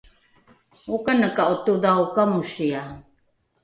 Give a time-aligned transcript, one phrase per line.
[0.95, 2.81] okaneka’o todhao kamosia?